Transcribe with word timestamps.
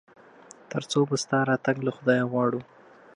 تر 0.71 0.83
څو 0.91 0.99
به 1.09 1.15
ستا 1.23 1.39
راتګ 1.49 1.77
له 1.83 1.91
خدايه 1.97 2.25
غواړو؟ 2.31 2.61